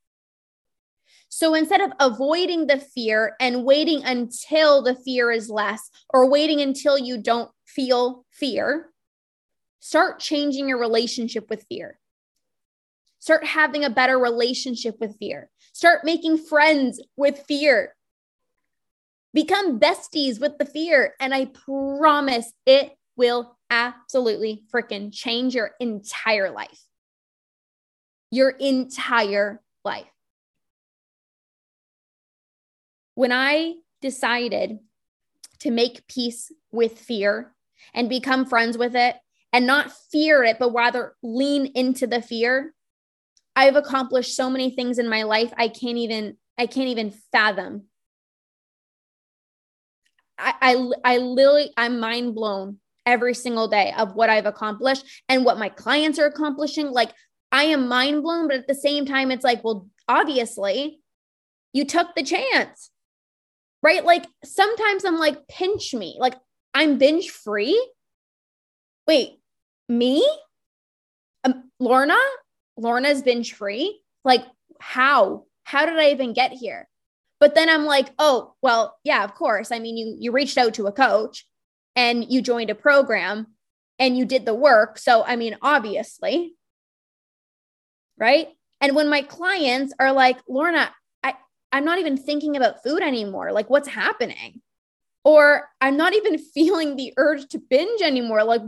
So 1.30 1.56
instead 1.56 1.82
of 1.82 1.92
avoiding 2.00 2.68
the 2.68 2.78
fear 2.78 3.36
and 3.40 3.64
waiting 3.64 4.04
until 4.04 4.84
the 4.84 4.96
fear 4.96 5.32
is 5.32 5.50
less 5.50 5.90
or 6.10 6.30
waiting 6.30 6.62
until 6.62 6.98
you 6.98 7.18
don't 7.18 7.50
feel 7.66 8.26
fear, 8.30 8.94
Start 9.84 10.22
changing 10.22 10.70
your 10.70 10.80
relationship 10.80 11.50
with 11.50 11.66
fear. 11.68 12.00
Start 13.20 13.46
having 13.46 13.84
a 13.84 13.90
better 13.90 14.18
relationship 14.18 14.96
with 15.02 15.18
fear. 15.18 15.50
Start 15.74 16.06
making 16.06 16.38
friends 16.38 17.02
with 17.18 17.40
fear. 17.40 17.94
Become 19.34 19.82
besties 19.82 20.40
with 20.40 20.58
the 20.58 20.64
fear. 20.64 21.16
And 21.20 21.34
I 21.34 21.48
promise 21.66 22.54
it 22.66 22.94
will 23.16 23.58
absolutely 23.70 24.64
freaking 24.74 25.14
change 25.14 25.56
your 25.56 25.72
entire 25.80 26.52
life. 26.52 26.82
Your 28.32 28.50
entire 28.50 29.62
life. 29.84 30.08
When 33.16 33.32
I 33.32 33.76
decided 34.02 34.80
to 35.60 35.72
make 35.72 36.08
peace 36.08 36.52
with 36.72 36.98
fear 36.98 37.54
and 37.94 38.10
become 38.10 38.46
friends 38.46 38.78
with 38.78 38.96
it, 38.96 39.16
and 39.54 39.68
not 39.68 39.92
fear 40.12 40.44
it, 40.44 40.58
but 40.60 40.74
rather 40.74 41.16
lean 41.22 41.68
into 41.68 42.08
the 42.08 42.22
fear. 42.22 42.74
I've 43.56 43.76
accomplished 43.76 44.36
so 44.36 44.50
many 44.50 44.72
things 44.72 44.98
in 44.98 45.08
my 45.08 45.24
life 45.24 45.54
I 45.56 45.68
can't 45.68 46.00
even 46.00 46.38
I 46.58 46.66
can't 46.66 46.90
even 46.90 47.12
fathom. 47.32 47.84
I 50.40 50.54
I, 50.60 51.14
I 51.14 51.18
literally 51.20 51.72
I'm 51.78 52.00
mind 52.00 52.34
blown 52.34 52.80
every 53.06 53.34
single 53.34 53.68
day 53.68 53.94
of 53.98 54.16
what 54.16 54.30
I've 54.30 54.46
accomplished 54.46 55.06
and 55.30 55.46
what 55.46 55.58
my 55.58 55.70
clients 55.70 56.20
are 56.20 56.26
accomplishing. 56.26 56.88
Like 56.88 57.12
I 57.52 57.66
am 57.66 57.88
mind 57.88 58.24
blown, 58.24 58.48
but 58.48 58.58
at 58.58 58.68
the 58.68 58.76
same 58.76 59.06
time, 59.06 59.32
it's 59.32 59.44
like, 59.44 59.64
well, 59.64 59.88
obviously, 60.08 61.00
you 61.72 61.86
took 61.86 62.16
the 62.16 62.24
chance, 62.24 62.92
right? 63.82 64.04
Like 64.04 64.26
sometimes 64.44 65.06
I'm 65.06 65.20
like, 65.20 65.48
pinch 65.48 65.94
me, 65.94 66.18
like 66.20 66.36
I'm 66.74 66.98
binge 66.98 67.30
free. 67.30 67.80
Wait, 69.08 69.40
me? 69.90 70.28
Um, 71.44 71.70
Lorna? 71.80 72.18
Lorna's 72.78 73.22
binge 73.22 73.54
free? 73.54 74.02
Like, 74.24 74.44
how? 74.80 75.46
How 75.64 75.86
did 75.86 75.98
I 75.98 76.12
even 76.12 76.34
get 76.34 76.52
here? 76.52 76.88
But 77.40 77.56
then 77.56 77.70
I'm 77.70 77.84
like, 77.84 78.10
oh, 78.20 78.54
well, 78.62 78.98
yeah, 79.04 79.24
of 79.24 79.36
course. 79.36 79.72
I 79.72 79.80
mean, 79.80 79.98
you 79.98 80.16
you 80.18 80.32
reached 80.32 80.58
out 80.58 80.76
to 80.76 80.88
a 80.88 80.92
coach 80.92 81.46
and 81.96 82.32
you 82.32 82.42
joined 82.42 82.70
a 82.70 82.76
program 82.76 83.48
and 84.00 84.18
you 84.18 84.26
did 84.26 84.46
the 84.46 84.54
work. 84.54 84.98
So, 84.98 85.24
I 85.24 85.36
mean, 85.36 85.58
obviously, 85.62 86.56
right? 88.18 88.50
And 88.82 88.96
when 88.96 89.10
my 89.10 89.22
clients 89.22 89.94
are 90.00 90.12
like, 90.12 90.38
Lorna, 90.48 90.92
I, 91.24 91.36
I'm 91.72 91.86
not 91.86 92.00
even 92.00 92.18
thinking 92.18 92.56
about 92.58 92.84
food 92.84 93.02
anymore. 93.02 93.52
Like, 93.52 93.70
what's 93.70 93.88
happening? 93.88 94.62
Or 95.24 95.70
I'm 95.80 95.98
not 95.98 96.14
even 96.14 96.38
feeling 96.54 96.96
the 96.96 97.14
urge 97.18 97.48
to 97.50 97.60
binge 97.60 98.02
anymore. 98.02 98.44
Like, 98.44 98.62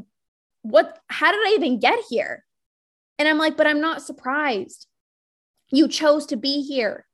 what 0.65 0.97
how 1.09 1.31
did 1.31 1.45
i 1.45 1.53
even 1.53 1.79
get 1.79 1.99
here 2.09 2.43
and 3.19 3.27
i'm 3.27 3.37
like 3.37 3.55
but 3.55 3.67
i'm 3.67 3.81
not 3.81 4.01
surprised 4.01 4.87
you 5.69 5.87
chose 5.87 6.25
to 6.25 6.35
be 6.35 6.63
here 6.63 7.05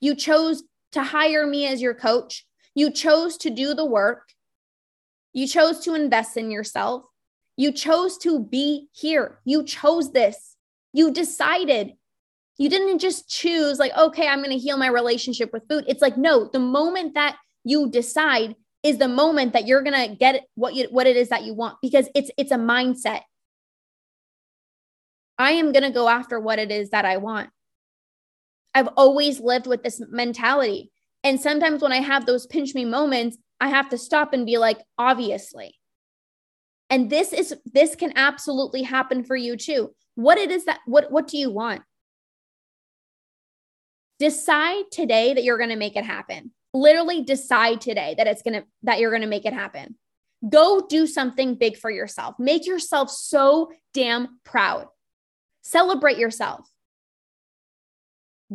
you 0.00 0.14
chose 0.14 0.62
to 0.92 1.02
hire 1.02 1.44
me 1.44 1.66
as 1.66 1.82
your 1.82 1.92
coach 1.92 2.46
you 2.76 2.88
chose 2.88 3.36
to 3.36 3.50
do 3.50 3.74
the 3.74 3.84
work 3.84 4.28
you 5.38 5.46
chose 5.46 5.80
to 5.80 5.94
invest 5.94 6.36
in 6.36 6.50
yourself 6.50 7.04
you 7.56 7.72
chose 7.72 8.18
to 8.18 8.40
be 8.40 8.88
here 8.92 9.38
you 9.44 9.64
chose 9.64 10.12
this 10.12 10.56
you 10.92 11.12
decided 11.12 11.92
you 12.56 12.68
didn't 12.68 12.98
just 12.98 13.28
choose 13.28 13.78
like 13.78 13.96
okay 13.96 14.26
i'm 14.28 14.38
going 14.38 14.50
to 14.50 14.58
heal 14.58 14.76
my 14.76 14.88
relationship 14.88 15.52
with 15.52 15.68
food 15.68 15.84
it's 15.86 16.02
like 16.02 16.16
no 16.16 16.48
the 16.52 16.58
moment 16.58 17.14
that 17.14 17.36
you 17.64 17.90
decide 17.90 18.54
is 18.82 18.98
the 18.98 19.08
moment 19.08 19.52
that 19.52 19.66
you're 19.66 19.82
going 19.82 20.08
to 20.08 20.14
get 20.14 20.46
what 20.54 20.74
you 20.74 20.86
what 20.90 21.06
it 21.06 21.16
is 21.16 21.28
that 21.28 21.44
you 21.44 21.54
want 21.54 21.76
because 21.82 22.08
it's 22.14 22.30
it's 22.36 22.52
a 22.52 22.56
mindset. 22.56 23.22
I 25.36 25.52
am 25.52 25.72
going 25.72 25.84
to 25.84 25.90
go 25.90 26.08
after 26.08 26.40
what 26.40 26.58
it 26.58 26.70
is 26.70 26.90
that 26.90 27.04
I 27.04 27.16
want. 27.18 27.50
I've 28.74 28.88
always 28.96 29.40
lived 29.40 29.66
with 29.66 29.82
this 29.82 30.00
mentality. 30.08 30.90
And 31.22 31.40
sometimes 31.40 31.80
when 31.80 31.92
I 31.92 32.00
have 32.00 32.26
those 32.26 32.46
pinch 32.46 32.74
me 32.74 32.84
moments, 32.84 33.38
I 33.60 33.68
have 33.68 33.88
to 33.90 33.98
stop 33.98 34.32
and 34.32 34.46
be 34.46 34.58
like, 34.58 34.78
obviously. 34.96 35.74
And 36.90 37.10
this 37.10 37.32
is 37.32 37.54
this 37.66 37.94
can 37.94 38.12
absolutely 38.16 38.82
happen 38.82 39.24
for 39.24 39.36
you 39.36 39.56
too. 39.56 39.94
What 40.14 40.38
it 40.38 40.50
is 40.50 40.64
that 40.64 40.80
what 40.86 41.10
what 41.10 41.28
do 41.28 41.36
you 41.36 41.50
want? 41.50 41.82
Decide 44.18 44.84
today 44.90 45.34
that 45.34 45.44
you're 45.44 45.58
going 45.58 45.70
to 45.70 45.76
make 45.76 45.96
it 45.96 46.04
happen. 46.04 46.52
Literally 46.72 47.22
decide 47.22 47.80
today 47.80 48.14
that 48.16 48.26
it's 48.26 48.42
going 48.42 48.54
to 48.54 48.66
that 48.84 49.00
you're 49.00 49.10
going 49.10 49.22
to 49.22 49.28
make 49.28 49.44
it 49.44 49.52
happen. 49.52 49.96
Go 50.48 50.86
do 50.88 51.06
something 51.06 51.56
big 51.56 51.76
for 51.76 51.90
yourself. 51.90 52.36
Make 52.38 52.66
yourself 52.66 53.10
so 53.10 53.70
damn 53.92 54.40
proud. 54.44 54.86
Celebrate 55.62 56.16
yourself. 56.16 56.68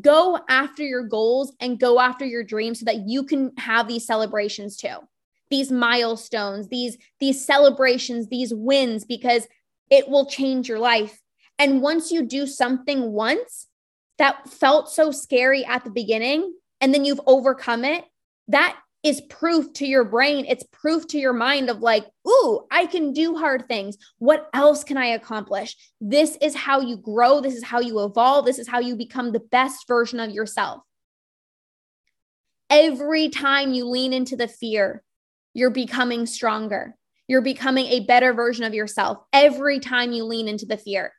Go 0.01 0.39
after 0.50 0.83
your 0.83 1.03
goals 1.03 1.53
and 1.59 1.79
go 1.79 2.00
after 2.00 2.25
your 2.25 2.43
dreams 2.43 2.79
so 2.79 2.85
that 2.85 3.07
you 3.07 3.23
can 3.23 3.51
have 3.57 3.88
these 3.88 4.05
celebrations 4.05 4.75
too. 4.75 4.97
These 5.50 5.71
milestones, 5.71 6.67
these 6.69 6.97
these 7.19 7.45
celebrations, 7.45 8.27
these 8.27 8.53
wins 8.53 9.05
because 9.05 9.47
it 9.89 10.09
will 10.09 10.25
change 10.25 10.67
your 10.67 10.79
life. 10.79 11.21
And 11.59 11.81
once 11.81 12.12
you 12.12 12.23
do 12.23 12.47
something 12.47 13.12
once 13.12 13.67
that 14.17 14.50
felt 14.50 14.89
so 14.89 15.12
scary 15.12 15.63
at 15.65 15.83
the 15.83 15.91
beginning 15.91 16.53
and 16.81 16.93
then 16.93 17.05
you've 17.05 17.21
overcome 17.27 17.85
it, 17.85 18.03
that 18.47 18.77
is 19.03 19.22
proof 19.22 19.72
to 19.74 19.86
your 19.86 20.05
brain. 20.05 20.45
It's 20.48 20.63
proof 20.72 21.07
to 21.07 21.17
your 21.17 21.33
mind 21.33 21.69
of 21.69 21.81
like, 21.81 22.05
ooh, 22.27 22.65
I 22.72 22.86
can 22.86 23.12
do 23.12 23.36
hard 23.36 23.67
things. 23.67 23.98
What 24.17 24.50
else 24.53 24.83
can 24.83 24.98
I 24.98 25.07
accomplish? 25.07 25.75
This 26.00 26.38
is 26.41 26.55
how 26.55 26.79
you 26.79 26.95
grow. 26.95 27.41
This 27.41 27.55
is 27.55 27.63
how 27.63 27.81
you 27.81 28.03
evolve. 28.03 28.45
This 28.45 28.60
is 28.60 28.67
how 28.67 28.79
you 28.79 28.95
become 28.95 29.31
the 29.31 29.41
best 29.41 29.88
version 29.88 30.22
of 30.22 30.31
yourself. 30.31 30.81
Every 32.69 33.29
time 33.29 33.74
you 33.74 33.86
lean 33.86 34.13
into 34.13 34.38
the 34.38 34.48
fear, 34.48 35.03
you're 35.53 35.69
becoming 35.69 36.25
stronger. 36.25 36.95
You're 37.27 37.41
becoming 37.41 37.88
a 37.88 38.01
better 38.01 38.33
version 38.33 38.63
of 38.63 38.74
yourself 38.74 39.19
every 39.31 39.79
time 39.79 40.12
you 40.12 40.24
lean 40.24 40.48
into 40.48 40.65
the 40.65 40.77
fear. 40.77 41.13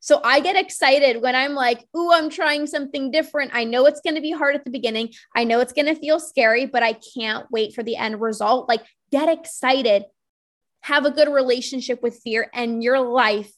So 0.00 0.20
I 0.22 0.40
get 0.40 0.56
excited 0.56 1.20
when 1.22 1.34
I'm 1.34 1.54
like, 1.54 1.86
ooh, 1.96 2.12
I'm 2.12 2.30
trying 2.30 2.66
something 2.66 3.10
different. 3.10 3.50
I 3.54 3.64
know 3.64 3.86
it's 3.86 4.00
going 4.00 4.14
to 4.14 4.20
be 4.20 4.30
hard 4.30 4.54
at 4.54 4.64
the 4.64 4.70
beginning. 4.70 5.12
I 5.34 5.44
know 5.44 5.60
it's 5.60 5.72
going 5.72 5.86
to 5.86 5.94
feel 5.94 6.20
scary, 6.20 6.66
but 6.66 6.82
I 6.82 6.94
can't 7.14 7.50
wait 7.50 7.74
for 7.74 7.82
the 7.82 7.96
end 7.96 8.20
result. 8.20 8.68
Like, 8.68 8.82
get 9.10 9.28
excited, 9.28 10.04
have 10.82 11.04
a 11.04 11.10
good 11.10 11.28
relationship 11.28 12.02
with 12.02 12.20
fear, 12.22 12.48
and 12.54 12.82
your 12.82 13.00
life 13.00 13.52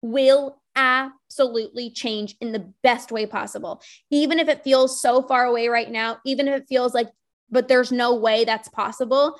will 0.00 0.60
absolutely 0.76 1.90
change 1.90 2.36
in 2.40 2.52
the 2.52 2.72
best 2.82 3.10
way 3.10 3.26
possible. 3.26 3.82
Even 4.10 4.38
if 4.38 4.48
it 4.48 4.64
feels 4.64 5.00
so 5.00 5.22
far 5.22 5.44
away 5.44 5.68
right 5.68 5.90
now, 5.90 6.18
even 6.24 6.46
if 6.46 6.62
it 6.62 6.68
feels 6.68 6.94
like, 6.94 7.10
but 7.50 7.68
there's 7.68 7.92
no 7.92 8.14
way 8.14 8.44
that's 8.44 8.68
possible, 8.68 9.36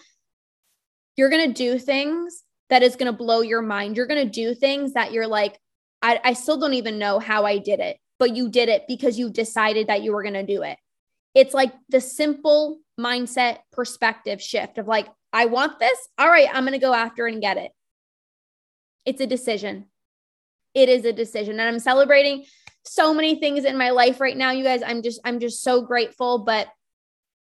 you're 1.17 1.31
going 1.31 1.49
to 1.49 1.55
do 1.55 1.79
things 1.79 2.43
that 2.71 2.83
is 2.83 2.97
going 2.97 3.11
to 3.11 3.17
blow 3.17 3.41
your 3.41 3.63
mind. 3.63 3.97
You're 3.97 4.07
going 4.07 4.25
to 4.25 4.31
do 4.31 4.55
things 4.55 4.95
that 4.95 5.13
you're 5.13 5.27
like, 5.27 5.59
I, 6.05 6.21
I 6.23 6.33
still 6.35 6.59
don't 6.59 6.75
even 6.75 6.99
know 6.99 7.19
how 7.19 7.47
I 7.47 7.57
did 7.57 7.81
it, 7.81 7.97
but 8.19 8.37
you 8.37 8.51
did 8.51 8.69
it 8.69 8.85
because 8.87 9.19
you 9.19 9.31
decided 9.31 9.87
that 9.87 10.03
you 10.03 10.13
were 10.13 10.23
going 10.23 10.35
to 10.35 10.45
do 10.45 10.63
it. 10.63 10.77
It's 11.35 11.55
like 11.55 11.73
the 11.89 12.01
simple 12.01 12.79
mindset 13.01 13.61
perspective 13.73 14.43
shift 14.43 14.77
of 14.77 14.87
like, 14.87 15.09
I 15.33 15.47
want 15.47 15.79
this. 15.79 15.99
All 16.19 16.29
right, 16.29 16.49
I'm 16.53 16.65
going 16.65 16.73
to 16.73 16.79
go 16.79 16.93
after 16.93 17.27
and 17.27 17.41
get 17.41 17.57
it. 17.57 17.73
It's 19.07 19.23
a 19.23 19.27
decision. 19.27 19.87
It 20.75 20.91
is 20.91 21.07
a 21.07 21.13
decision. 21.13 21.59
And 21.59 21.69
I'm 21.69 21.79
celebrating 21.79 22.45
so 22.85 23.15
many 23.15 23.37
things 23.37 23.65
in 23.65 23.79
my 23.79 23.89
life 23.89 24.21
right 24.21 24.37
now, 24.37 24.51
you 24.51 24.63
guys. 24.63 24.83
I'm 24.85 25.01
just, 25.01 25.21
I'm 25.25 25.41
just 25.41 25.63
so 25.63 25.81
grateful. 25.81 26.41
But 26.41 26.69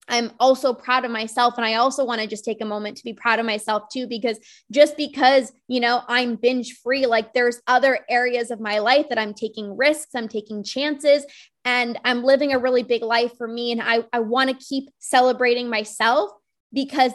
I'm 0.09 0.31
also 0.39 0.73
proud 0.73 1.05
of 1.05 1.11
myself. 1.11 1.55
And 1.57 1.65
I 1.65 1.75
also 1.75 2.03
want 2.03 2.19
to 2.21 2.27
just 2.27 2.43
take 2.43 2.61
a 2.61 2.65
moment 2.65 2.97
to 2.97 3.03
be 3.03 3.13
proud 3.13 3.39
of 3.39 3.45
myself 3.45 3.83
too, 3.91 4.07
because 4.07 4.37
just 4.71 4.97
because, 4.97 5.51
you 5.67 5.79
know, 5.79 6.01
I'm 6.07 6.35
binge 6.35 6.77
free, 6.83 7.05
like 7.05 7.33
there's 7.33 7.61
other 7.67 7.99
areas 8.09 8.51
of 8.51 8.59
my 8.59 8.79
life 8.79 9.07
that 9.09 9.17
I'm 9.17 9.33
taking 9.33 9.77
risks, 9.77 10.13
I'm 10.13 10.27
taking 10.27 10.63
chances, 10.63 11.25
and 11.63 11.97
I'm 12.03 12.23
living 12.23 12.51
a 12.51 12.59
really 12.59 12.83
big 12.83 13.01
life 13.01 13.37
for 13.37 13.47
me. 13.47 13.71
And 13.71 13.81
I, 13.81 14.03
I 14.11 14.19
want 14.19 14.49
to 14.49 14.65
keep 14.65 14.89
celebrating 14.99 15.69
myself 15.69 16.31
because 16.73 17.13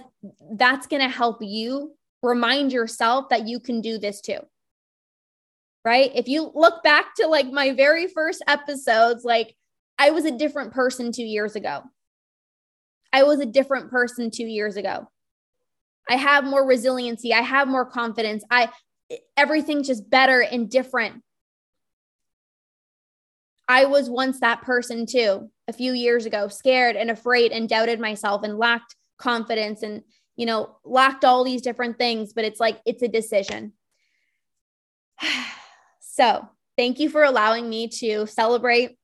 that's 0.53 0.87
going 0.87 1.03
to 1.03 1.14
help 1.14 1.38
you 1.42 1.94
remind 2.22 2.72
yourself 2.72 3.29
that 3.29 3.46
you 3.46 3.61
can 3.61 3.81
do 3.81 3.98
this 3.98 4.20
too. 4.20 4.38
Right. 5.85 6.11
If 6.14 6.29
you 6.29 6.51
look 6.55 6.83
back 6.83 7.14
to 7.16 7.27
like 7.29 7.51
my 7.51 7.72
very 7.72 8.09
first 8.09 8.42
episodes, 8.46 9.24
like 9.24 9.55
I 9.98 10.11
was 10.11 10.24
a 10.24 10.37
different 10.37 10.72
person 10.72 11.12
two 11.12 11.22
years 11.22 11.55
ago. 11.55 11.83
I 13.12 13.23
was 13.23 13.40
a 13.40 13.47
different 13.47 13.90
person 13.90 14.31
two 14.31 14.47
years 14.47 14.77
ago. 14.77 15.09
I 16.09 16.16
have 16.16 16.44
more 16.44 16.66
resiliency. 16.66 17.33
I 17.35 17.42
have 17.42 17.68
more 17.68 17.85
confidence. 17.85 18.44
I 18.51 18.71
everything's 19.37 19.87
just 19.87 20.09
better 20.09 20.40
and 20.40 20.71
different. 20.71 21.23
I 23.68 23.85
was 23.85 24.09
once 24.09 24.40
that 24.40 24.62
person 24.62 25.07
too, 25.07 25.51
a 25.66 25.73
few 25.73 25.92
years 25.92 26.25
ago, 26.25 26.49
scared 26.49 26.97
and 26.97 27.11
afraid 27.11 27.53
and 27.53 27.68
doubted 27.68 28.01
myself 28.01 28.42
and 28.42 28.59
lacked 28.59 28.97
confidence 29.18 29.83
and, 29.83 30.03
you 30.37 30.47
know, 30.47 30.79
lacked 30.85 31.25
all 31.25 31.44
these 31.44 31.61
different 31.61 31.99
things. 31.99 32.33
But 32.33 32.47
it's 32.47 32.61
like, 32.61 32.81
it's 32.87 33.03
a 33.03 33.09
decision. 33.09 33.75
so, 36.01 36.49
thank 36.79 36.99
you 36.99 37.11
for 37.11 37.25
allowing 37.25 37.68
me 37.68 37.88
to 37.88 38.27
celebrate 38.27 38.97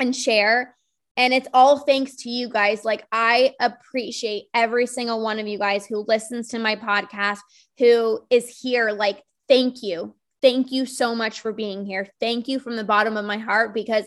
and 0.00 0.14
share 0.14 0.75
and 1.16 1.32
it's 1.32 1.48
all 1.54 1.78
thanks 1.78 2.16
to 2.16 2.30
you 2.30 2.48
guys. 2.48 2.84
Like, 2.84 3.06
I 3.10 3.54
appreciate 3.60 4.44
every 4.52 4.86
single 4.86 5.22
one 5.22 5.38
of 5.38 5.46
you 5.46 5.58
guys 5.58 5.86
who 5.86 6.04
listens 6.06 6.48
to 6.48 6.58
my 6.58 6.76
podcast, 6.76 7.38
who 7.78 8.20
is 8.30 8.60
here. 8.60 8.90
Like, 8.90 9.22
thank 9.48 9.82
you. 9.82 10.14
Thank 10.42 10.70
you 10.70 10.84
so 10.86 11.14
much 11.14 11.40
for 11.40 11.52
being 11.52 11.86
here. 11.86 12.06
Thank 12.20 12.48
you 12.48 12.58
from 12.58 12.76
the 12.76 12.84
bottom 12.84 13.16
of 13.16 13.24
my 13.24 13.38
heart 13.38 13.72
because 13.72 14.04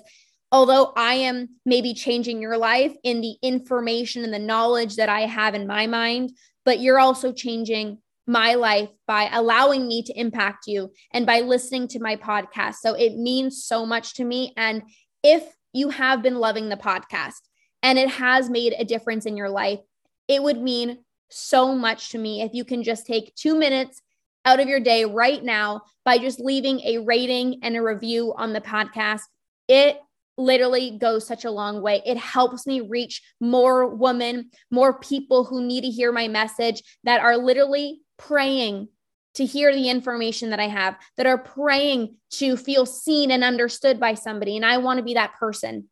although 0.51 0.93
I 0.95 1.15
am 1.15 1.49
maybe 1.65 1.93
changing 1.93 2.41
your 2.41 2.57
life 2.57 2.95
in 3.03 3.21
the 3.21 3.35
information 3.41 4.23
and 4.23 4.33
the 4.33 4.39
knowledge 4.39 4.95
that 4.97 5.09
I 5.09 5.21
have 5.21 5.55
in 5.55 5.67
my 5.67 5.87
mind, 5.87 6.31
but 6.65 6.79
you're 6.79 6.99
also 6.99 7.33
changing 7.33 7.99
my 8.27 8.53
life 8.53 8.89
by 9.07 9.27
allowing 9.33 9.87
me 9.87 10.03
to 10.03 10.13
impact 10.13 10.67
you 10.67 10.91
and 11.11 11.25
by 11.25 11.39
listening 11.41 11.87
to 11.89 11.99
my 11.99 12.15
podcast. 12.15 12.75
So 12.75 12.93
it 12.93 13.15
means 13.15 13.63
so 13.65 13.87
much 13.87 14.13
to 14.15 14.23
me. 14.23 14.53
And 14.55 14.83
if 15.23 15.43
you 15.73 15.89
have 15.89 16.21
been 16.21 16.35
loving 16.35 16.69
the 16.69 16.77
podcast 16.77 17.41
and 17.83 17.97
it 17.97 18.09
has 18.09 18.49
made 18.49 18.73
a 18.77 18.85
difference 18.85 19.25
in 19.25 19.37
your 19.37 19.49
life, 19.49 19.79
it 20.27 20.41
would 20.41 20.61
mean 20.61 20.99
so 21.29 21.75
much 21.75 22.09
to 22.09 22.17
me 22.17 22.41
if 22.41 22.53
you 22.53 22.65
can 22.65 22.83
just 22.83 23.05
take 23.05 23.33
two 23.35 23.55
minutes 23.55 24.01
out 24.45 24.59
of 24.59 24.67
your 24.67 24.79
day 24.79 25.05
right 25.05 25.43
now 25.43 25.81
by 26.05 26.17
just 26.17 26.39
leaving 26.39 26.79
a 26.81 26.99
rating 26.99 27.59
and 27.61 27.75
a 27.75 27.81
review 27.81 28.33
on 28.35 28.53
the 28.53 28.61
podcast. 28.61 29.21
It 29.67 29.99
literally 30.37 30.97
goes 30.97 31.27
such 31.27 31.45
a 31.45 31.51
long 31.51 31.81
way. 31.81 32.01
It 32.05 32.17
helps 32.17 32.65
me 32.65 32.81
reach 32.81 33.21
more 33.39 33.87
women, 33.87 34.49
more 34.71 34.97
people 34.99 35.43
who 35.43 35.61
need 35.63 35.81
to 35.81 35.89
hear 35.89 36.11
my 36.11 36.27
message 36.27 36.81
that 37.03 37.21
are 37.21 37.37
literally 37.37 38.01
praying 38.17 38.87
to 39.35 39.45
hear 39.45 39.73
the 39.73 39.89
information 39.89 40.49
that 40.49 40.59
I 40.59 40.67
have, 40.67 40.97
that 41.17 41.25
are 41.25 41.37
praying 41.37 42.15
to 42.31 42.57
feel 42.57 42.85
seen 42.85 43.31
and 43.31 43.43
understood 43.43 43.99
by 43.99 44.13
somebody. 44.13 44.55
And 44.55 44.65
I 44.65 44.77
want 44.77 44.97
to 44.97 45.03
be 45.03 45.13
that 45.13 45.35
person. 45.39 45.89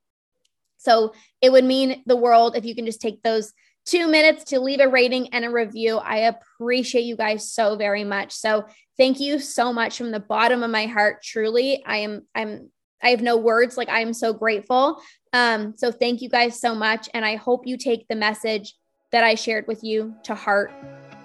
So 0.77 1.13
it 1.41 1.51
would 1.51 1.65
mean 1.65 2.03
the 2.05 2.15
world 2.15 2.55
if 2.55 2.65
you 2.65 2.75
can 2.75 2.85
just 2.85 3.01
take 3.01 3.21
those 3.23 3.53
two 3.85 4.07
minutes 4.07 4.43
to 4.45 4.59
leave 4.59 4.79
a 4.79 4.87
rating 4.87 5.33
and 5.33 5.45
a 5.45 5.49
review. 5.49 5.97
I 5.97 6.31
appreciate 6.59 7.03
you 7.03 7.15
guys 7.15 7.51
so 7.51 7.77
very 7.77 8.03
much. 8.03 8.33
So 8.33 8.65
thank 8.97 9.19
you 9.19 9.39
so 9.39 9.71
much 9.71 9.97
from 9.97 10.11
the 10.11 10.19
bottom 10.19 10.61
of 10.61 10.69
my 10.69 10.85
heart. 10.85 11.23
Truly, 11.23 11.83
I 11.85 11.97
am, 11.97 12.27
I'm, 12.35 12.69
I 13.01 13.09
have 13.09 13.21
no 13.21 13.37
words. 13.37 13.77
Like 13.77 13.89
I 13.89 14.01
am 14.01 14.13
so 14.13 14.33
grateful. 14.33 15.01
Um, 15.31 15.75
so 15.77 15.91
thank 15.91 16.21
you 16.21 16.29
guys 16.29 16.59
so 16.59 16.75
much. 16.75 17.07
And 17.13 17.23
I 17.23 17.35
hope 17.35 17.65
you 17.65 17.77
take 17.77 18.07
the 18.07 18.15
message 18.15 18.75
that 19.11 19.23
I 19.23 19.35
shared 19.35 19.67
with 19.67 19.83
you 19.83 20.15
to 20.23 20.35
heart 20.35 20.71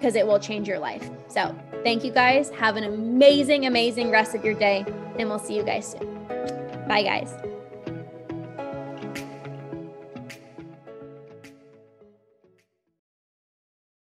because 0.03 0.17
it 0.17 0.27
will 0.27 0.37
change 0.37 0.67
your 0.67 0.79
life. 0.79 1.09
So, 1.29 1.55
thank 1.81 2.03
you 2.03 2.11
guys. 2.11 2.49
Have 2.49 2.75
an 2.75 2.83
amazing, 2.83 3.67
amazing 3.67 4.11
rest 4.11 4.35
of 4.35 4.43
your 4.43 4.53
day, 4.53 4.83
and 5.17 5.29
we'll 5.29 5.39
see 5.39 5.55
you 5.55 5.63
guys 5.63 5.91
soon. 5.91 6.25
Bye, 6.89 7.03
guys. 7.03 7.33